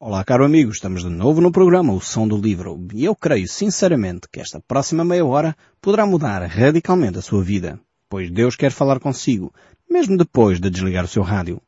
[0.00, 3.48] Olá, caro amigo, estamos de novo no programa O Som do Livro e eu creio
[3.48, 8.70] sinceramente que esta próxima meia hora poderá mudar radicalmente a sua vida, pois Deus quer
[8.70, 9.52] falar consigo,
[9.90, 11.60] mesmo depois de desligar o seu rádio.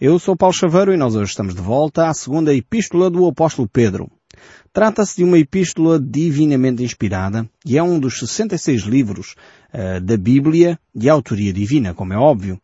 [0.00, 3.68] Eu sou Paulo Chaveiro e nós hoje estamos de volta à segunda epístola do apóstolo
[3.68, 4.10] Pedro.
[4.72, 9.34] Trata-se de uma epístola divinamente inspirada e é um dos 66 livros
[9.72, 12.58] uh, da Bíblia de autoria divina, como é óbvio.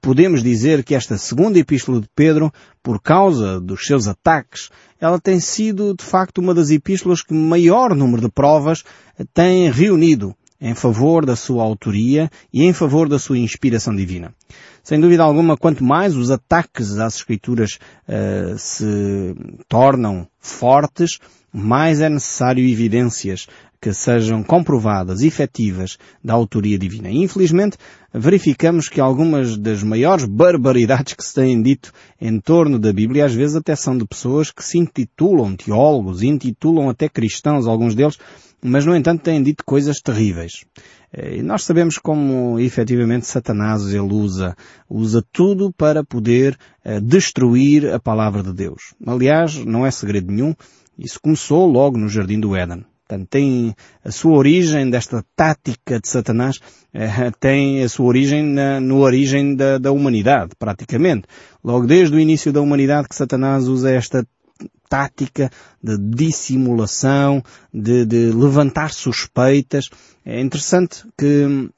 [0.00, 4.70] Podemos dizer que esta segunda epístola de Pedro, por causa dos seus ataques,
[5.00, 8.84] ela tem sido de facto uma das epístolas que maior número de provas
[9.34, 14.32] tem reunido em favor da sua autoria e em favor da sua inspiração divina.
[14.84, 19.34] Sem dúvida alguma, quanto mais os ataques às Escrituras uh, se
[19.68, 21.18] tornam fortes,
[21.52, 23.48] mais é necessário evidências
[23.82, 27.10] que sejam comprovadas, efetivas, da autoria divina.
[27.10, 27.76] E, infelizmente,
[28.14, 33.34] verificamos que algumas das maiores barbaridades que se têm dito em torno da Bíblia, às
[33.34, 38.16] vezes até são de pessoas que se intitulam teólogos, intitulam até cristãos, alguns deles,
[38.62, 40.64] mas no entanto têm dito coisas terríveis.
[41.12, 44.54] Eh, e nós sabemos como efetivamente Satanás ele usa,
[44.88, 48.94] usa tudo para poder uh, destruir a palavra de Deus.
[49.04, 50.54] Aliás, não é segredo nenhum,
[50.96, 52.84] isso começou logo no Jardim do Éden.
[53.12, 56.58] Portanto, tem a sua origem desta tática de Satanás,
[56.94, 61.26] eh, tem a sua origem na, no origem da, da humanidade, praticamente.
[61.62, 64.26] Logo desde o início da humanidade que Satanás usa esta
[64.88, 65.50] tática
[65.82, 69.90] de dissimulação, de, de levantar suspeitas.
[70.24, 71.68] É interessante que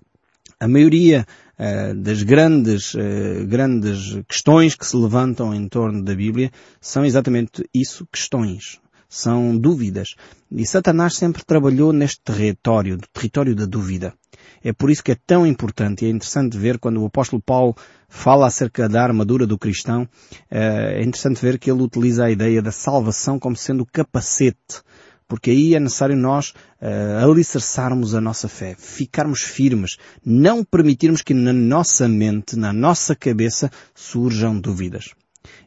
[0.60, 1.26] a maioria
[1.58, 7.68] uh, das grandes, uh, grandes questões que se levantam em torno da Bíblia são exatamente
[7.74, 8.83] isso, questões
[9.14, 10.16] são dúvidas.
[10.50, 14.12] E Satanás sempre trabalhou neste território, do território da dúvida.
[14.62, 17.76] É por isso que é tão importante e é interessante ver quando o apóstolo Paulo
[18.08, 20.08] fala acerca da armadura do cristão,
[20.50, 24.82] eh, é interessante ver que ele utiliza a ideia da salvação como sendo capacete,
[25.28, 31.32] porque aí é necessário nós uh, alicerçarmos a nossa fé, ficarmos firmes, não permitirmos que
[31.32, 35.14] na nossa mente, na nossa cabeça, surjam dúvidas.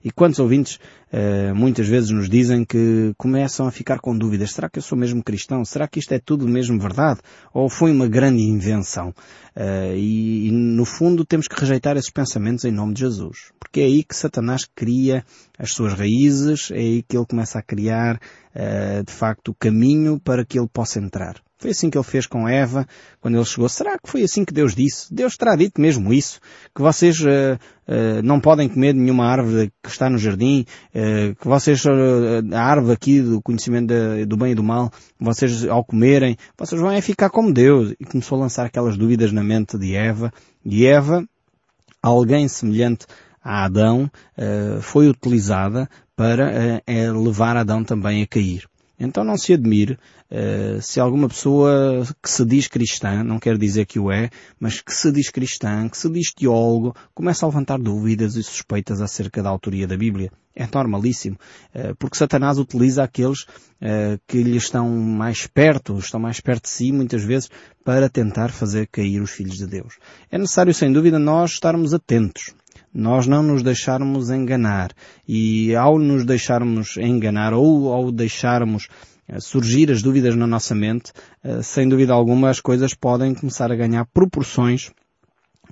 [0.07, 0.79] E quantos ouvintes
[1.11, 4.53] uh, muitas vezes nos dizem que começam a ficar com dúvidas.
[4.53, 5.65] Será que eu sou mesmo cristão?
[5.65, 7.19] Será que isto é tudo mesmo verdade?
[7.53, 9.09] Ou foi uma grande invenção?
[9.53, 13.51] Uh, e, e, no fundo temos que rejeitar esses pensamentos em nome de Jesus.
[13.59, 15.25] Porque é aí que Satanás cria
[15.59, 20.21] as suas raízes, é aí que ele começa a criar uh, de facto o caminho
[20.21, 21.35] para que ele possa entrar.
[21.59, 22.87] Foi assim que ele fez com Eva,
[23.19, 23.67] quando ele chegou.
[23.67, 25.11] Será que foi assim que Deus disse?
[25.11, 26.39] Deus terá dito mesmo isso?
[26.75, 27.25] Que vocês uh,
[27.87, 31.83] uh, não podem comer nenhuma árvore que está no jardim, uh, que vocês,
[32.53, 36.79] a árvore aqui do conhecimento de, do bem e do mal, vocês ao comerem, vocês
[36.79, 37.95] vão é ficar como Deus.
[37.99, 40.31] E começou a lançar aquelas dúvidas na mente de Eva.
[40.63, 41.27] E Eva,
[42.03, 43.07] alguém semelhante
[43.43, 44.11] a Adão,
[44.81, 48.67] foi utilizada para levar Adão também a cair.
[48.99, 49.93] Então não se admire
[50.31, 54.81] uh, se alguma pessoa que se diz cristã, não quer dizer que o é, mas
[54.81, 59.43] que se diz cristã, que se diz teólogo, começa a levantar dúvidas e suspeitas acerca
[59.43, 60.31] da autoria da Bíblia.
[60.55, 61.37] É normalíssimo,
[61.75, 66.69] uh, porque Satanás utiliza aqueles uh, que lhe estão mais perto, estão mais perto de
[66.69, 67.49] si, muitas vezes,
[67.85, 69.99] para tentar fazer cair os filhos de Deus.
[70.31, 72.55] É necessário, sem dúvida, nós estarmos atentos
[72.97, 74.91] nós não nos deixarmos enganar.
[75.27, 78.87] E ao nos deixarmos enganar ou ao deixarmos
[79.27, 81.13] eh, surgir as dúvidas na nossa mente,
[81.43, 84.91] eh, sem dúvida alguma as coisas podem começar a ganhar proporções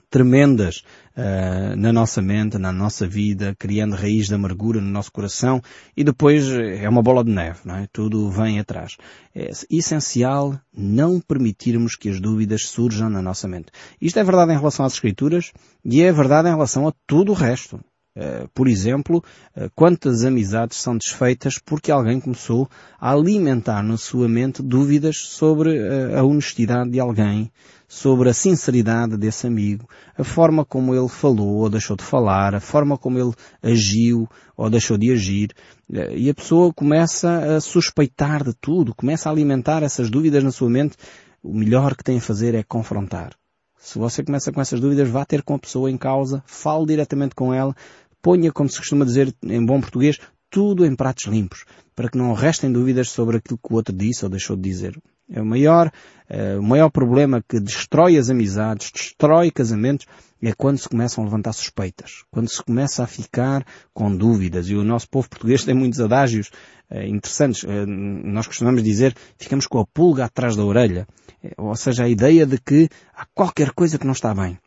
[0.09, 0.83] tremendas
[1.15, 5.61] uh, na nossa mente, na nossa vida, criando raiz de amargura no nosso coração
[5.95, 7.87] e depois é uma bola de neve, não é?
[7.91, 8.97] Tudo vem atrás.
[9.33, 13.67] É essencial não permitirmos que as dúvidas surjam na nossa mente.
[14.01, 15.51] Isto é verdade em relação às Escrituras
[15.83, 17.79] e é verdade em relação a tudo o resto.
[18.15, 19.21] Uh, por exemplo,
[19.57, 25.77] uh, quantas amizades são desfeitas porque alguém começou a alimentar na sua mente dúvidas sobre
[25.77, 27.51] uh, a honestidade de alguém,
[27.87, 29.87] sobre a sinceridade desse amigo,
[30.17, 34.69] a forma como ele falou ou deixou de falar, a forma como ele agiu ou
[34.69, 35.51] deixou de agir,
[35.91, 40.51] eh, e a pessoa começa a suspeitar de tudo, começa a alimentar essas dúvidas na
[40.51, 40.95] sua mente.
[41.43, 43.35] O melhor que tem a fazer é confrontar.
[43.77, 47.35] Se você começa com essas dúvidas, vá ter com a pessoa em causa, fale diretamente
[47.35, 47.75] com ela,
[48.25, 50.17] ponha, como se costuma dizer em bom português,
[50.49, 51.63] tudo em pratos limpos,
[51.95, 54.99] para que não restem dúvidas sobre aquilo que o outro disse ou deixou de dizer.
[55.29, 55.91] É o maior,
[56.27, 60.07] é, o maior problema que destrói as amizades, destrói casamentos,
[60.41, 63.63] é quando se começam a levantar suspeitas, quando se começa a ficar
[63.93, 64.69] com dúvidas.
[64.69, 66.49] E o nosso povo português tem muitos adágios
[66.89, 67.63] é, interessantes.
[67.63, 71.07] É, nós costumamos dizer, ficamos com a pulga atrás da orelha.
[71.57, 74.57] ou seja, a ideia de que há qualquer coisa que não está bem.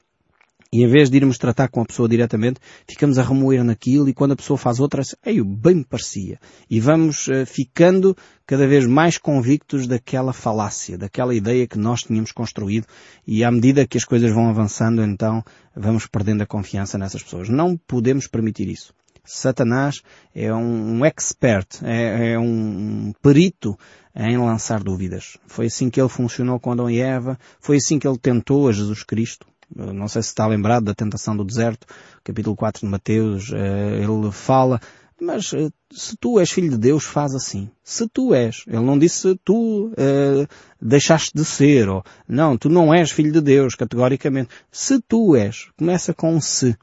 [0.70, 4.12] E em vez de irmos tratar com a pessoa diretamente, ficamos a remoer naquilo e
[4.12, 6.38] quando a pessoa faz outra, ei, bem me parecia.
[6.68, 8.14] E vamos uh, ficando
[8.46, 12.86] cada vez mais convictos daquela falácia, daquela ideia que nós tínhamos construído
[13.26, 15.42] e à medida que as coisas vão avançando, então
[15.74, 17.48] vamos perdendo a confiança nessas pessoas.
[17.48, 18.92] Não podemos permitir isso.
[19.24, 20.02] Satanás
[20.34, 23.78] é um, um expert, é, é um perito
[24.14, 25.38] em lançar dúvidas.
[25.46, 28.72] Foi assim que ele funcionou com Adão e Eva, foi assim que ele tentou a
[28.72, 29.46] Jesus Cristo.
[29.74, 31.86] Não sei se está lembrado da tentação do deserto,
[32.24, 34.80] capítulo 4 de Mateus, eh, ele fala,
[35.20, 37.68] mas eh, se tu és filho de Deus, faz assim.
[37.82, 38.64] Se tu és.
[38.66, 40.46] Ele não disse tu uh,
[40.80, 44.50] deixaste de ser, ou não, tu não és filho de Deus, categoricamente.
[44.70, 46.76] Se tu és, começa com um se.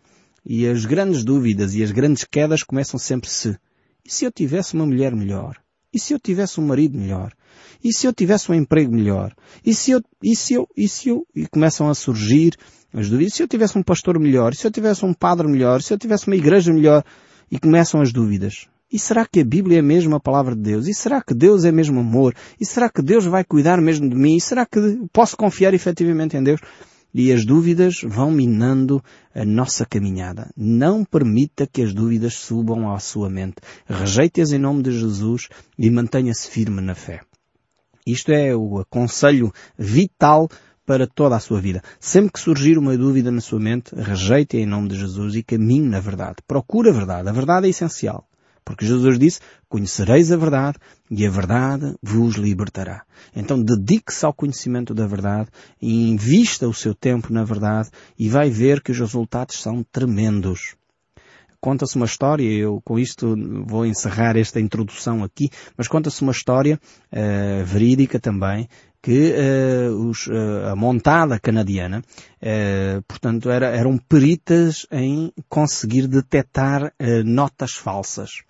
[0.45, 3.57] E as grandes dúvidas e as grandes quedas começam sempre se.
[4.03, 5.57] E se eu tivesse uma mulher melhor?
[5.93, 7.31] E se eu tivesse um marido melhor?
[7.83, 9.33] E se eu tivesse um emprego melhor?
[9.65, 12.55] E se eu, e se eu, e se eu, e começam a surgir
[12.93, 13.33] as dúvidas.
[13.33, 14.53] E se eu tivesse um pastor melhor?
[14.53, 15.79] E se eu tivesse um padre melhor?
[15.79, 17.03] E se eu tivesse uma igreja melhor?
[17.51, 18.67] E começam as dúvidas.
[18.91, 20.87] E será que a Bíblia é mesmo a palavra de Deus?
[20.87, 22.33] E será que Deus é mesmo amor?
[22.59, 24.37] E será que Deus vai cuidar mesmo de mim?
[24.37, 24.79] E será que
[25.11, 26.61] posso confiar efetivamente em Deus?
[27.13, 29.01] E as dúvidas vão minando
[29.33, 30.51] a nossa caminhada.
[30.55, 33.55] Não permita que as dúvidas subam à sua mente.
[33.85, 37.21] Rejeite-as em nome de Jesus e mantenha-se firme na fé.
[38.05, 40.47] Isto é o aconselho vital
[40.85, 41.81] para toda a sua vida.
[41.99, 45.87] Sempre que surgir uma dúvida na sua mente, rejeite-a em nome de Jesus e caminhe
[45.87, 46.35] na verdade.
[46.47, 47.27] Procure a verdade.
[47.27, 48.27] A verdade é essencial.
[48.63, 50.77] Porque Jesus disse, conhecereis a verdade
[51.09, 53.03] e a verdade vos libertará.
[53.35, 55.49] Então dedique-se ao conhecimento da verdade
[55.79, 60.75] e invista o seu tempo na verdade e vai ver que os resultados são tremendos.
[61.65, 63.35] Conta-se uma história, eu com isto
[63.65, 66.79] vou encerrar esta introdução aqui, mas conta-se uma história
[67.11, 68.69] uh, verídica também,
[69.01, 76.93] que uh, os, uh, a montada canadiana, uh, portanto, era, eram peritas em conseguir detectar
[77.25, 78.43] notas falsas.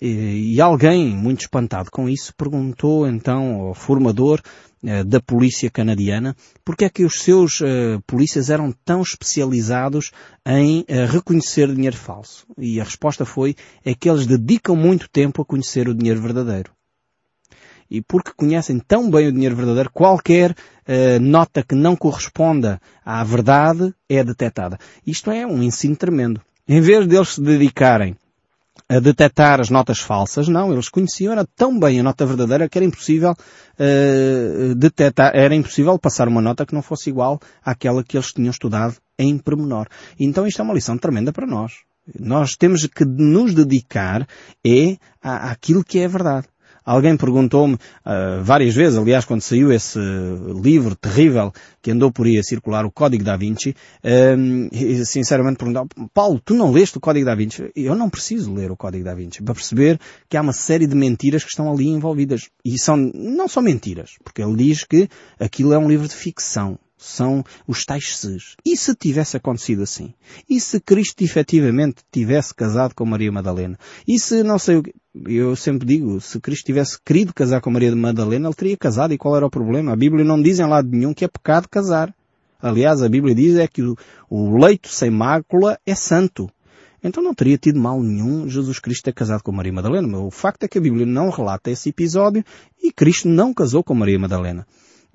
[0.00, 4.40] E, e, alguém, muito espantado com isso, perguntou então ao formador
[5.06, 10.12] da polícia canadiana porque é que os seus uh, polícias eram tão especializados
[10.46, 12.46] em uh, reconhecer dinheiro falso.
[12.56, 16.70] E a resposta foi é que eles dedicam muito tempo a conhecer o dinheiro verdadeiro.
[17.90, 20.56] E porque conhecem tão bem o dinheiro verdadeiro, qualquer
[21.20, 24.76] nota que não corresponda à verdade é detectada.
[25.06, 26.40] Isto é um ensino tremendo.
[26.66, 28.16] Em vez deles se dedicarem
[28.88, 30.48] a detectar as notas falsas.
[30.48, 35.54] Não, eles conheciam era tão bem a nota verdadeira que era impossível uh, detectar, era
[35.54, 39.86] impossível passar uma nota que não fosse igual àquela que eles tinham estudado em pormenor.
[40.18, 41.72] Então isto é uma lição tremenda para nós.
[42.18, 44.26] Nós temos que nos dedicar
[44.64, 46.46] é àquilo que é verdade.
[46.86, 49.98] Alguém perguntou-me uh, várias vezes, aliás, quando saiu esse
[50.62, 51.52] livro terrível
[51.82, 53.70] que andou por aí a circular, o Código da Vinci,
[54.04, 57.72] uh, sinceramente perguntou, Paulo, tu não leste o Código da Vinci?
[57.74, 59.98] Eu não preciso ler o Código da Vinci para perceber
[60.28, 62.48] que há uma série de mentiras que estão ali envolvidas.
[62.64, 65.08] E são, não são mentiras, porque ele diz que
[65.40, 68.56] aquilo é um livro de ficção são os tais ses.
[68.64, 70.14] E se tivesse acontecido assim?
[70.48, 73.78] E se Cristo efetivamente tivesse casado com Maria Madalena?
[74.06, 74.94] E se não sei o que...
[75.26, 79.14] Eu sempre digo, se Cristo tivesse querido casar com Maria Madalena, ele teria casado.
[79.14, 79.92] E qual era o problema?
[79.92, 82.14] A Bíblia não diz em lado nenhum que é pecado casar.
[82.60, 83.96] Aliás, a Bíblia diz é que o,
[84.28, 86.50] o leito sem mácula é santo.
[87.02, 90.08] Então não teria tido mal nenhum Jesus Cristo ter casado com Maria Madalena.
[90.08, 92.44] Mas o facto é que a Bíblia não relata esse episódio
[92.82, 94.66] e Cristo não casou com Maria Madalena.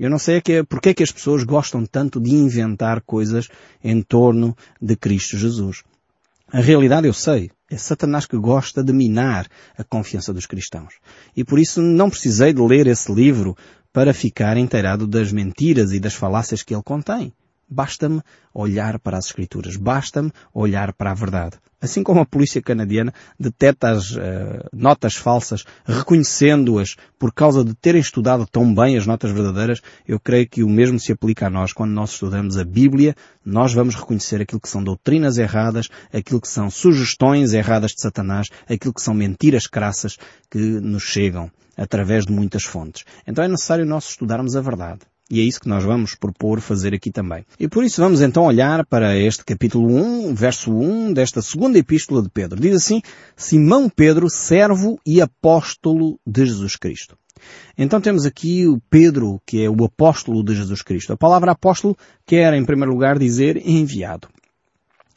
[0.02, 3.48] Eu não sei é que, porque é que as pessoas gostam tanto de inventar coisas
[3.84, 5.84] em torno de Cristo Jesus.
[6.52, 7.52] A realidade eu sei.
[7.70, 10.96] É Satanás que gosta de minar a confiança dos cristãos.
[11.38, 13.56] E por isso não precisei de ler esse livro
[13.94, 17.32] para ficar inteirado das mentiras e das falácias que ele contém.
[17.72, 18.22] Basta-me
[18.54, 19.78] olhar para as Escrituras.
[19.78, 21.58] Basta-me olhar para a verdade.
[21.82, 24.20] Assim como a polícia canadiana detecta as uh,
[24.72, 30.48] notas falsas, reconhecendo-as por causa de terem estudado tão bem as notas verdadeiras, eu creio
[30.48, 31.74] que o mesmo se aplica a nós.
[31.74, 36.48] Quando nós estudamos a Bíblia, nós vamos reconhecer aquilo que são doutrinas erradas, aquilo que
[36.48, 40.18] são sugestões erradas de Satanás, aquilo que são mentiras crassas
[40.52, 43.06] que nos chegam através de muitas fontes.
[43.26, 45.00] Então é necessário nós estudarmos a verdade.
[45.32, 47.46] E é isso que nós vamos propor fazer aqui também.
[47.58, 52.22] E por isso vamos então olhar para este capítulo 1, verso 1 desta segunda epístola
[52.22, 52.60] de Pedro.
[52.60, 53.02] Diz assim,
[53.38, 57.18] Simão Pedro, servo e apóstolo de Jesus Cristo.
[57.78, 61.14] Então temos aqui o Pedro, que é o apóstolo de Jesus Cristo.
[61.14, 64.28] A palavra apóstolo quer, em primeiro lugar, dizer enviado.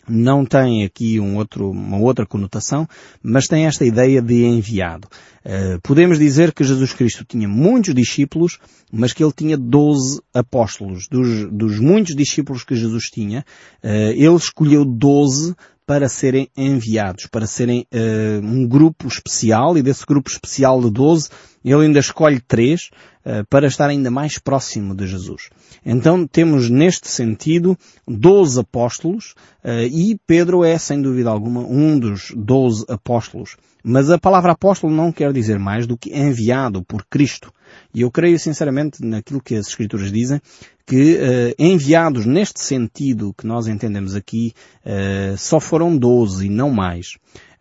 [0.09, 2.89] Não tem aqui um outro, uma outra conotação,
[3.23, 5.09] mas tem esta ideia de enviado.
[5.45, 8.59] Uh, podemos dizer que Jesus Cristo tinha muitos discípulos,
[8.91, 11.07] mas que ele tinha doze apóstolos.
[11.11, 13.45] Dos, dos, muitos discípulos que Jesus tinha,
[13.83, 15.55] uh, ele escolheu doze
[15.87, 21.29] para serem enviados, para serem uh, um grupo especial, e desse grupo especial de doze,
[21.65, 22.91] ele ainda escolhe três,
[23.27, 25.49] eh, para estar ainda mais próximo de Jesus.
[25.85, 27.75] Então temos neste sentido
[28.07, 33.57] doze apóstolos eh, e Pedro é sem dúvida alguma um dos doze apóstolos.
[33.83, 37.51] Mas a palavra apóstolo não quer dizer mais do que enviado por Cristo.
[37.95, 40.41] E eu creio sinceramente naquilo que as Escrituras dizem,
[40.87, 44.53] que uh, enviados neste sentido que nós entendemos aqui,
[44.85, 47.17] uh, só foram doze e não mais.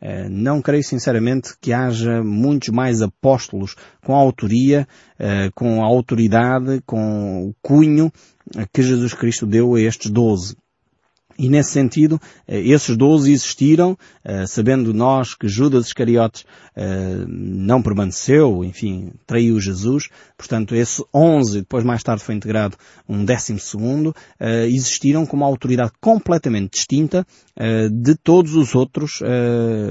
[0.05, 4.85] Eh, não creio sinceramente que haja muitos mais apóstolos com a autoria,
[5.55, 8.11] com a autoridade, com o cunho
[8.73, 10.57] que Jesus Cristo deu a estes doze.
[11.37, 17.81] E nesse sentido, eh, esses doze existiram, eh, sabendo nós que Judas Iscariotes eh, não
[17.81, 24.15] permaneceu, enfim, traiu Jesus, portanto esse onze, depois mais tarde foi integrado um décimo segundo,
[24.67, 27.25] existiram com uma autoridade completamente distinta
[27.91, 29.19] de todos os outros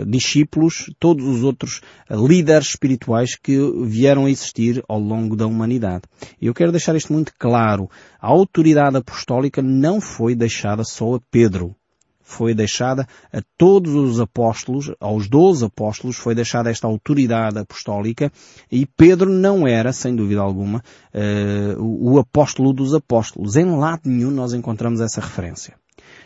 [0.06, 1.80] discípulos, todos os outros
[2.10, 6.02] líderes espirituais que vieram a existir ao longo da humanidade.
[6.40, 7.88] E eu quero deixar isto muito claro.
[8.20, 11.74] A autoridade apostólica não foi deixada só a Pedro.
[12.20, 18.30] Foi deixada a todos os apóstolos, aos doze apóstolos, foi deixada esta autoridade apostólica
[18.70, 23.56] e Pedro não era, sem dúvida alguma, uh, o apóstolo dos apóstolos.
[23.56, 25.74] Em lado nenhum nós encontramos essa referência.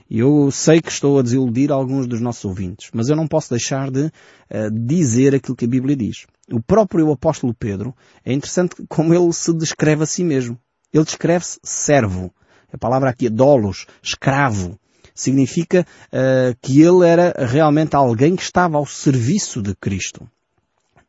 [0.08, 3.90] Eu sei que estou a desiludir alguns dos nossos ouvintes, mas eu não posso deixar
[3.90, 6.26] de uh, dizer aquilo que a Bíblia diz.
[6.52, 7.94] O próprio apóstolo Pedro,
[8.24, 10.58] é interessante como ele se descreve a si mesmo.
[10.92, 12.30] Ele descreve-se servo.
[12.72, 14.78] A palavra aqui é dolos, escravo.
[15.16, 20.28] Significa uh, que ele era realmente alguém que estava ao serviço de Cristo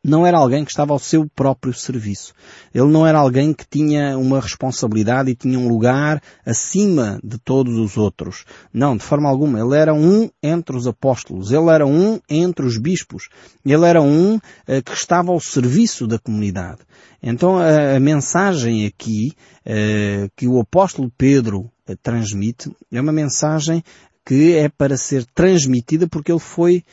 [0.04, 2.32] não era alguém que estava ao seu próprio serviço.
[2.72, 7.76] Ele não era alguém que tinha uma responsabilidade e tinha um lugar acima de todos
[7.76, 8.44] os outros.
[8.72, 9.58] Não, de forma alguma.
[9.58, 11.50] Ele era um entre os apóstolos.
[11.50, 13.28] Ele era um entre os bispos.
[13.64, 14.40] Ele era um uh,
[14.84, 16.80] que estava ao serviço da comunidade.
[17.22, 19.32] Então a, a mensagem aqui
[19.66, 23.82] uh, que o apóstolo Pedro uh, transmite é uma mensagem
[24.28, 26.84] que é para ser transmitida porque ele foi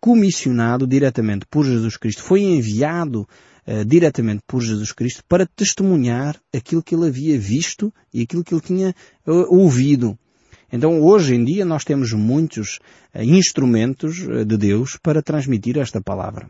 [0.00, 3.26] comissionado diretamente por Jesus Cristo, foi enviado
[3.66, 8.54] uh, diretamente por Jesus Cristo para testemunhar aquilo que ele havia visto e aquilo que
[8.54, 8.94] ele tinha
[9.26, 10.16] uh, ouvido.
[10.72, 12.78] Então hoje em dia nós temos muitos
[13.12, 16.48] uh, instrumentos de Deus para transmitir esta palavra.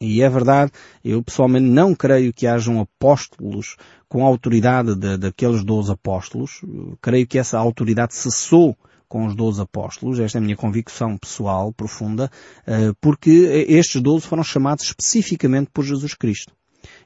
[0.00, 0.70] E é verdade,
[1.04, 3.74] eu pessoalmente não creio que hajam apóstolos
[4.08, 6.60] com a autoridade de, daqueles doze apóstolos.
[7.02, 8.78] creio que essa autoridade cessou
[9.10, 12.30] com os doze apóstolos, esta é a minha convicção pessoal, profunda,
[12.64, 13.30] eh, porque
[13.68, 16.54] estes doze foram chamados especificamente por Jesus Cristo.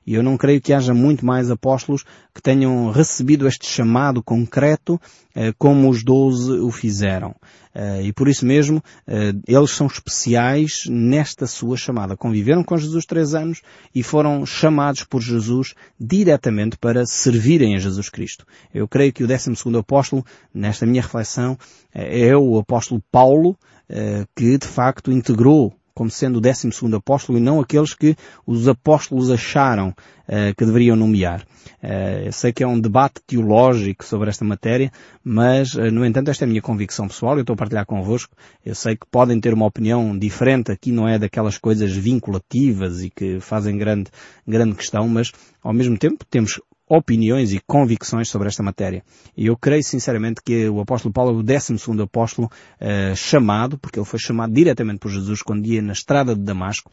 [0.07, 5.01] E eu não creio que haja muito mais apóstolos que tenham recebido este chamado concreto
[5.35, 7.35] eh, como os doze o fizeram.
[7.75, 8.83] Eh, e por isso mesmo,
[9.47, 12.17] eles são especiais nesta sua chamada.
[12.17, 13.63] Conviveram com Jesus três anos
[13.95, 18.47] e foram chamados por Jesus diretamente para servirem a Jesus Cristo.
[18.73, 21.59] Eu creio que o décimo segundo apóstolo, nesta minha reflexão,
[21.93, 23.57] é o apóstolo Paulo,
[24.35, 28.67] que de facto integrou como sendo o décimo segundo apóstolo e não aqueles que os
[28.67, 31.43] apóstolos acharam uh, que deveriam nomear.
[31.83, 34.91] Uh, eu sei que é um debate teológico sobre esta matéria,
[35.23, 38.35] mas, uh, no entanto, esta é a minha convicção pessoal, eu estou a partilhar convosco.
[38.65, 43.11] Eu sei que podem ter uma opinião diferente, aqui não é daquelas coisas vinculativas e
[43.11, 44.11] que fazem grande,
[44.47, 45.31] grande questão, mas,
[45.63, 49.03] ao mesmo tempo, temos opiniões e convicções sobre esta matéria.
[49.37, 52.51] E eu creio sinceramente que o apóstolo Paulo é o 12 apóstolo
[52.81, 56.91] uh, chamado, porque ele foi chamado diretamente por Jesus quando ia na estrada de Damasco,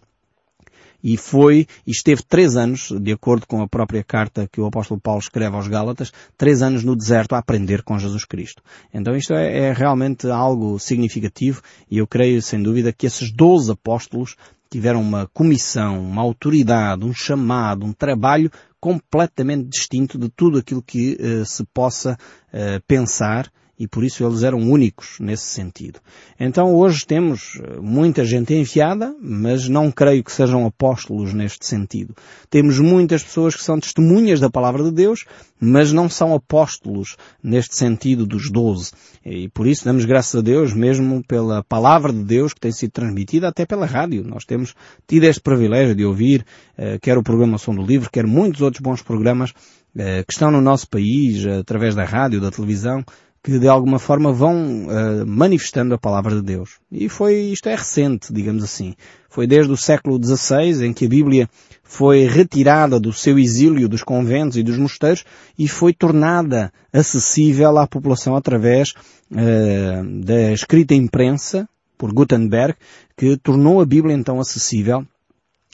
[1.04, 5.00] e foi e esteve três anos, de acordo com a própria carta que o apóstolo
[5.00, 8.62] Paulo escreve aos Gálatas, três anos no deserto a aprender com Jesus Cristo.
[8.94, 13.72] Então isto é, é realmente algo significativo e eu creio sem dúvida que esses doze
[13.72, 14.36] apóstolos
[14.70, 18.50] tiveram uma comissão, uma autoridade, um chamado, um trabalho
[18.82, 22.18] completamente distinto de tudo aquilo que uh, se possa
[22.52, 26.00] uh, pensar e por isso eles eram únicos nesse sentido.
[26.40, 32.14] Então hoje temos eh, muita gente enfiada, mas não creio que sejam apóstolos neste sentido.
[32.48, 35.26] Temos muitas pessoas que são testemunhas da palavra de Deus,
[35.60, 38.92] mas não são apóstolos neste sentido dos doze.
[39.26, 42.92] E por isso damos graças a Deus mesmo pela palavra de Deus que tem sido
[42.92, 44.24] transmitida até pela rádio.
[44.24, 44.76] Nós temos
[45.08, 46.46] tido este privilégio de ouvir,
[46.78, 50.52] uh, quer o programa Som do Livro, quer muitos outros bons programas uh, que estão
[50.52, 53.04] no nosso país, através da rádio, da televisão,
[53.44, 56.80] que de alguma forma vão uh, manifestando a palavra de Deus.
[56.92, 58.94] E foi, isto é recente, digamos assim.
[59.30, 61.50] Foi desde o século XVI em que a Bíblia
[61.84, 65.26] foi retirada do seu exílio dos conventos e dos mosteiros
[65.58, 68.94] e foi tornada acessível à população através
[69.32, 71.68] uh, da escrita imprensa
[71.98, 72.76] por Gutenberg,
[73.18, 75.06] que tornou a Bíblia então acessível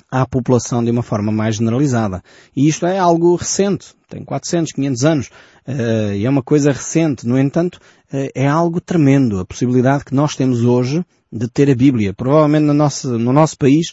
[0.09, 2.23] à população de uma forma mais generalizada.
[2.55, 5.27] E isto é algo recente, tem 400, 500 anos,
[5.67, 7.27] uh, e é uma coisa recente.
[7.27, 11.75] No entanto, uh, é algo tremendo, a possibilidade que nós temos hoje de ter a
[11.75, 12.13] Bíblia.
[12.13, 13.91] Provavelmente no nosso, no nosso país,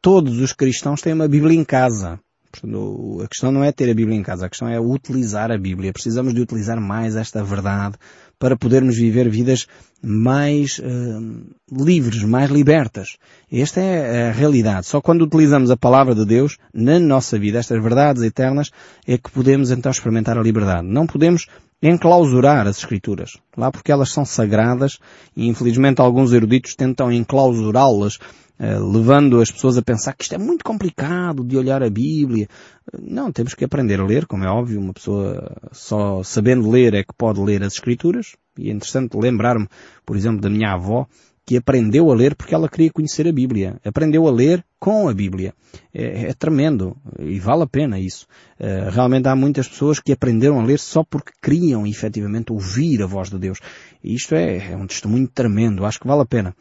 [0.00, 2.18] todos os cristãos têm uma Bíblia em casa.
[2.50, 5.58] Portanto, a questão não é ter a Bíblia em casa, a questão é utilizar a
[5.58, 5.92] Bíblia.
[5.92, 7.96] Precisamos de utilizar mais esta verdade
[8.40, 9.66] para podermos viver vidas
[10.02, 13.18] mais uh, livres, mais libertas.
[13.52, 14.86] Esta é a realidade.
[14.86, 18.70] Só quando utilizamos a palavra de Deus na nossa vida, estas verdades eternas,
[19.06, 20.88] é que podemos então experimentar a liberdade.
[20.88, 21.48] Não podemos
[21.82, 23.38] enclausurar as Escrituras.
[23.56, 24.98] Lá porque elas são sagradas
[25.36, 28.18] e infelizmente alguns eruditos tentam enclausurá-las
[28.58, 32.46] eh, levando as pessoas a pensar que isto é muito complicado de olhar a Bíblia.
[32.92, 37.02] Não, temos que aprender a ler, como é óbvio, uma pessoa só sabendo ler é
[37.02, 38.36] que pode ler as Escrituras.
[38.58, 39.66] E é interessante lembrar-me,
[40.04, 41.06] por exemplo, da minha avó,
[41.46, 43.80] que aprendeu a ler porque ela queria conhecer a Bíblia.
[43.84, 45.52] Aprendeu a ler com a Bíblia.
[45.92, 48.26] É, é tremendo e vale a pena isso.
[48.58, 53.06] Uh, realmente há muitas pessoas que aprenderam a ler só porque queriam efetivamente ouvir a
[53.06, 53.58] voz de Deus.
[54.02, 55.84] E isto é, é um testemunho tremendo.
[55.84, 56.54] Acho que vale a pena.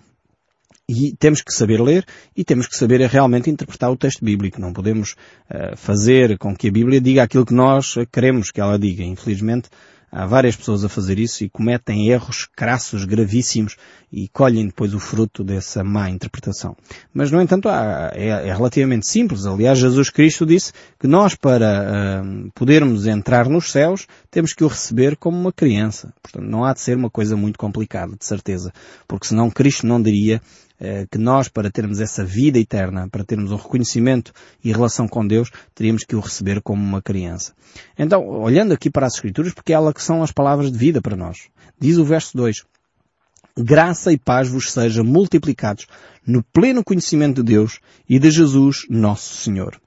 [0.88, 2.04] E temos que saber ler
[2.36, 4.60] e temos que saber realmente interpretar o texto bíblico.
[4.60, 5.12] Não podemos
[5.52, 9.04] uh, fazer com que a Bíblia diga aquilo que nós queremos que ela diga.
[9.04, 9.70] Infelizmente,
[10.12, 13.76] há várias pessoas a fazer isso e cometem erros crassos, gravíssimos
[14.12, 16.76] e colhem depois o fruto dessa má interpretação.
[17.14, 19.46] Mas, no entanto, há, é, é, relativamente simples.
[19.46, 24.68] Aliás, Jesus Cristo disse que nós, para uh, podermos entrar nos céus, temos que o
[24.68, 26.14] receber como uma criança.
[26.22, 28.74] Portanto, não há de ser uma coisa muito complicada, de certeza.
[29.08, 30.42] Porque senão Cristo não diria
[30.80, 34.32] eh, que nós, para termos essa vida eterna, para termos um reconhecimento
[34.64, 37.54] e relação com Deus, teríamos que o receber como uma criança.
[37.98, 41.16] Então, olhando aqui para as Escrituras, porque elas que são as palavras de vida para
[41.16, 41.50] nós.
[41.80, 42.64] Diz o verso 2.
[43.58, 45.86] Graça e paz vos sejam multiplicados
[46.26, 49.80] no pleno conhecimento de Deus e de Jesus, nosso Senhor.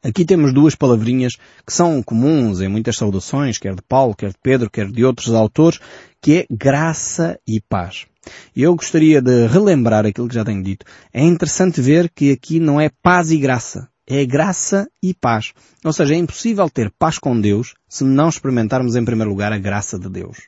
[0.00, 1.34] Aqui temos duas palavrinhas
[1.66, 5.34] que são comuns em muitas saudações, quer de Paulo, quer de Pedro, quer de outros
[5.34, 5.80] autores,
[6.22, 8.06] que é graça e paz.
[8.54, 10.84] E eu gostaria de relembrar aquilo que já tenho dito.
[11.12, 13.88] É interessante ver que aqui não é paz e graça.
[14.06, 15.52] É graça e paz.
[15.84, 19.58] Ou seja, é impossível ter paz com Deus se não experimentarmos em primeiro lugar a
[19.58, 20.38] graça de Deus.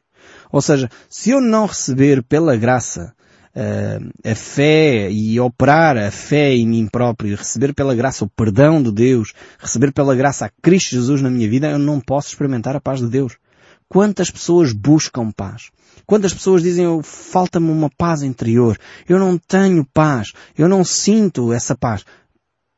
[0.50, 3.14] Ou seja, se eu não receber pela graça
[3.54, 8.82] uh, a fé e operar a fé em mim próprio, receber pela graça o perdão
[8.82, 12.74] de Deus, receber pela graça a Cristo Jesus na minha vida, eu não posso experimentar
[12.76, 13.36] a paz de Deus.
[13.88, 15.70] Quantas pessoas buscam paz?
[16.10, 18.76] Quantas pessoas dizem, falta-me uma paz interior,
[19.08, 22.04] eu não tenho paz, eu não sinto essa paz?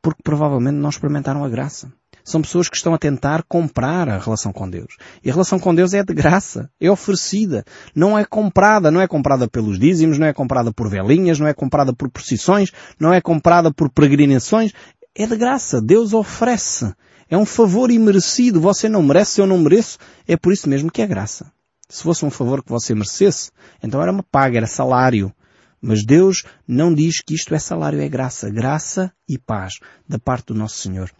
[0.03, 1.91] Porque provavelmente não experimentaram a graça.
[2.23, 4.97] São pessoas que estão a tentar comprar a relação com Deus.
[5.23, 7.65] E a relação com Deus é de graça, é oferecida,
[7.95, 11.55] não é comprada, não é comprada pelos dízimos, não é comprada por velinhas, não é
[11.55, 14.73] comprada por procissões, não é comprada por peregrinações,
[15.15, 16.93] é de graça, Deus oferece.
[17.27, 21.01] É um favor imerecido, você não merece, eu não mereço, é por isso mesmo que
[21.01, 21.51] é graça.
[21.89, 25.33] Se fosse um favor que você merecesse, então era uma paga, era salário.
[25.81, 28.49] Mas Deus não diz que isto é salário, é graça.
[28.49, 29.73] Graça e paz
[30.07, 31.11] da parte do nosso Senhor.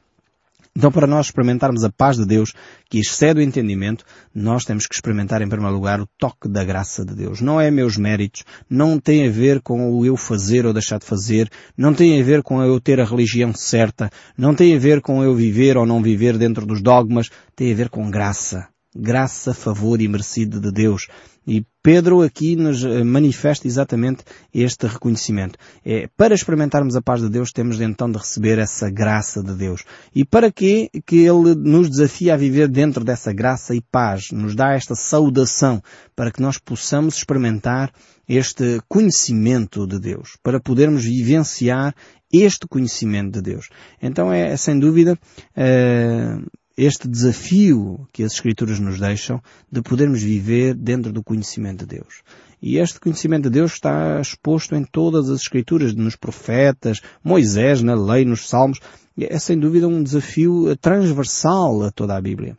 [0.75, 2.51] Então, para nós experimentarmos a paz de Deus,
[2.89, 7.05] que excede o entendimento, nós temos que experimentar, em primeiro lugar, o toque da graça
[7.05, 7.41] de Deus.
[7.41, 11.05] Não é meus méritos, não tem a ver com o eu fazer ou deixar de
[11.05, 11.47] fazer,
[11.77, 15.23] não tem a ver com eu ter a religião certa, não tem a ver com
[15.23, 20.01] eu viver ou não viver dentro dos dogmas, tem a ver com graça graça, favor
[20.01, 21.07] e merecido de Deus.
[21.45, 25.59] E Pedro aqui nos eh, manifesta exatamente este reconhecimento.
[25.83, 29.83] É, para experimentarmos a paz de Deus, temos então de receber essa graça de Deus.
[30.15, 30.89] E para quê?
[31.05, 35.83] Que Ele nos desafia a viver dentro dessa graça e paz, nos dá esta saudação,
[36.15, 37.91] para que nós possamos experimentar
[38.27, 41.93] este conhecimento de Deus, para podermos vivenciar
[42.31, 43.67] este conhecimento de Deus.
[44.01, 45.19] Então é, sem dúvida,
[45.57, 51.97] uh, este desafio que as Escrituras nos deixam de podermos viver dentro do conhecimento de
[51.97, 52.21] Deus.
[52.61, 57.93] E este conhecimento de Deus está exposto em todas as Escrituras, nos profetas, Moisés, na
[57.93, 58.79] lei, nos salmos.
[59.19, 62.57] É sem dúvida um desafio transversal a toda a Bíblia.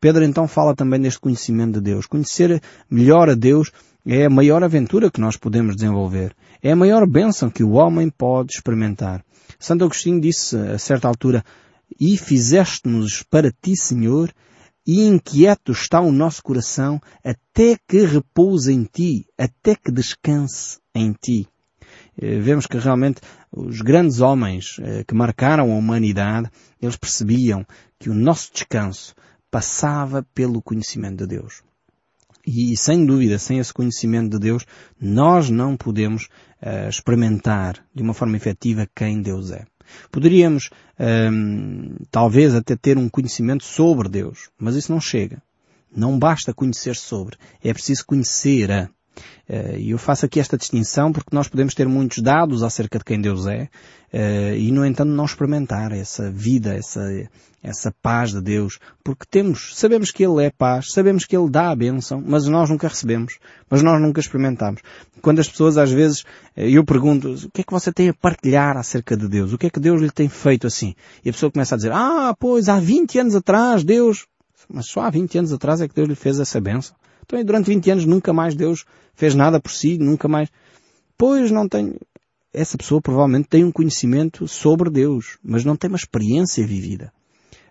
[0.00, 2.06] Pedro então fala também deste conhecimento de Deus.
[2.06, 3.72] Conhecer melhor a Deus
[4.06, 6.32] é a maior aventura que nós podemos desenvolver.
[6.62, 9.24] É a maior bênção que o homem pode experimentar.
[9.58, 11.42] Santo Agostinho disse a certa altura,
[11.98, 14.32] e fizeste-nos para ti, Senhor,
[14.86, 21.12] e inquieto está o nosso coração até que repouse em ti, até que descanse em
[21.12, 21.48] ti.
[22.16, 23.20] Eh, vemos que realmente
[23.50, 27.66] os grandes homens eh, que marcaram a humanidade, eles percebiam
[27.98, 29.14] que o nosso descanso
[29.50, 31.62] passava pelo conhecimento de Deus.
[32.46, 34.64] E sem dúvida, sem esse conhecimento de Deus,
[35.00, 36.28] nós não podemos
[36.62, 39.64] uh, experimentar de uma forma efetiva quem Deus é.
[40.10, 45.42] Poderíamos, um, talvez, até ter um conhecimento sobre Deus, mas isso não chega.
[45.94, 48.88] Não basta conhecer sobre, é preciso conhecer a.
[49.48, 53.04] Eh, e eu faço aqui esta distinção porque nós podemos ter muitos dados acerca de
[53.04, 53.68] quem Deus é
[54.12, 57.00] eh, e, no entanto, não experimentar essa vida, essa,
[57.62, 61.70] essa paz de Deus, porque temos, sabemos que Ele é paz, sabemos que Ele dá
[61.70, 64.80] a bênção, mas nós nunca recebemos, mas nós nunca experimentamos.
[65.20, 66.24] Quando as pessoas às vezes,
[66.56, 69.52] eh, eu pergunto, o que é que você tem a partilhar acerca de Deus?
[69.52, 70.94] O que é que Deus lhe tem feito assim?
[71.24, 74.26] E a pessoa começa a dizer, ah, pois, há 20 anos atrás Deus,
[74.68, 76.94] mas só há 20 anos atrás é que Deus lhe fez essa bênção.
[77.26, 78.84] Então, durante 20 anos nunca mais Deus
[79.14, 80.48] fez nada por si, nunca mais.
[81.18, 81.94] Pois não tem.
[82.54, 87.12] Essa pessoa provavelmente tem um conhecimento sobre Deus, mas não tem uma experiência vivida.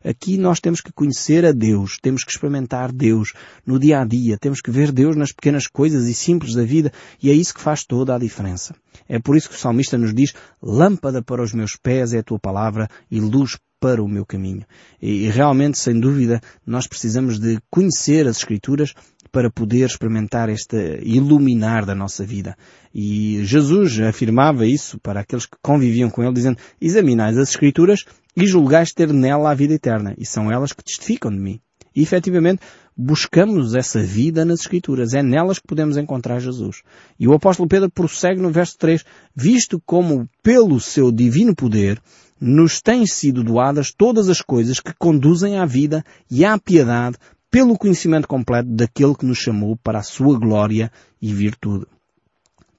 [0.03, 3.33] Aqui nós temos que conhecer a Deus, temos que experimentar Deus
[3.65, 6.91] no dia a dia, temos que ver Deus nas pequenas coisas e simples da vida
[7.23, 8.75] e é isso que faz toda a diferença.
[9.09, 12.23] É por isso que o salmista nos diz, lâmpada para os meus pés é a
[12.23, 14.63] tua palavra e luz para o meu caminho.
[15.01, 18.93] E, realmente, sem dúvida, nós precisamos de conhecer as Escrituras
[19.35, 22.55] para poder experimentar este iluminar da nossa vida.
[22.93, 28.47] E Jesus afirmava isso para aqueles que conviviam com ele, dizendo, examinais as Escrituras e
[28.47, 30.15] julgais ter nela a vida eterna.
[30.17, 31.59] E são elas que testificam de mim.
[31.93, 32.61] E efetivamente,
[32.95, 35.13] buscamos essa vida nas Escrituras.
[35.13, 36.81] É nelas que podemos encontrar Jesus.
[37.19, 39.03] E o apóstolo Pedro prossegue no verso 3,
[39.35, 42.01] visto como pelo seu divino poder
[42.39, 47.17] nos têm sido doadas todas as coisas que conduzem à vida e à piedade
[47.55, 50.91] pelo conhecimento completo daquele que nos chamou para a sua glória
[51.21, 51.85] e virtude.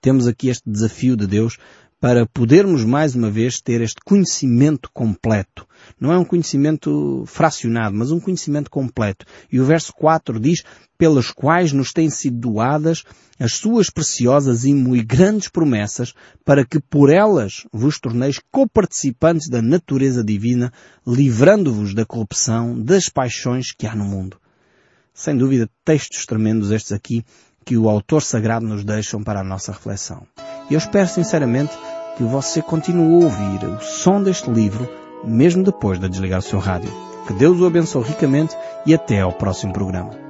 [0.03, 1.57] Temos aqui este desafio de Deus
[1.99, 5.67] para podermos mais uma vez ter este conhecimento completo.
[5.99, 9.25] Não é um conhecimento fracionado, mas um conhecimento completo.
[9.51, 10.63] E o verso 4 diz,
[10.99, 13.03] pelas quais nos têm sido doadas
[13.41, 16.13] as suas preciosas e muito grandes promessas,
[16.45, 20.71] para que por elas vos torneis coparticipantes da natureza divina,
[21.07, 24.37] livrando-vos da corrupção, das paixões que há no mundo
[25.17, 27.25] sem dúvida, textos tremendos estes aqui
[27.65, 30.25] que o autor sagrado nos deixam para a nossa reflexão.
[30.71, 31.77] E eu espero sinceramente
[32.17, 34.89] que você continue a ouvir o som deste livro,
[35.25, 36.93] mesmo depois de desligar o seu rádio.
[37.27, 40.26] Que Deus o abençoe ricamente e até ao próximo programa.